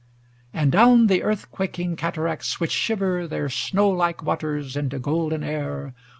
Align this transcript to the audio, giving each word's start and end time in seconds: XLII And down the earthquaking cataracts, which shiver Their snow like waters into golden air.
XLII 0.53 0.59
And 0.63 0.71
down 0.71 1.05
the 1.05 1.21
earthquaking 1.21 1.95
cataracts, 1.95 2.59
which 2.59 2.71
shiver 2.71 3.27
Their 3.27 3.49
snow 3.49 3.87
like 3.87 4.23
waters 4.23 4.75
into 4.75 4.97
golden 4.97 5.43
air. 5.43 5.93